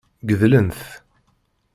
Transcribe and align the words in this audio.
Gedlen-t. 0.27 0.79